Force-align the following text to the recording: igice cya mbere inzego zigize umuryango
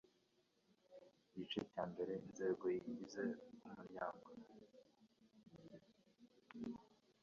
igice 1.27 1.59
cya 1.71 1.83
mbere 1.91 2.13
inzego 2.25 2.63
zigize 2.83 3.23
umuryango 3.67 4.27